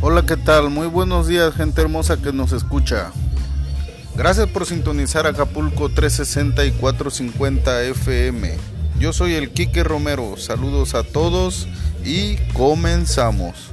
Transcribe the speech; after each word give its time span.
Hola, 0.00 0.22
¿qué 0.22 0.36
tal? 0.36 0.70
Muy 0.70 0.86
buenos 0.86 1.26
días, 1.26 1.54
gente 1.54 1.80
hermosa 1.80 2.18
que 2.18 2.32
nos 2.32 2.52
escucha. 2.52 3.10
Gracias 4.14 4.46
por 4.48 4.64
sintonizar 4.64 5.26
Acapulco 5.26 5.88
360 5.88 6.64
y 6.66 6.70
450 6.70 7.82
FM. 7.82 8.56
Yo 9.00 9.12
soy 9.12 9.34
el 9.34 9.50
Quique 9.50 9.82
Romero. 9.82 10.36
Saludos 10.36 10.94
a 10.94 11.02
todos 11.02 11.66
y 12.04 12.36
comenzamos. 12.52 13.72